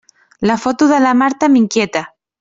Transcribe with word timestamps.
La 0.51 0.57
foto 0.61 0.87
de 0.93 0.97
la 1.03 1.11
Marta 1.19 1.51
m'inquieta. 1.57 2.03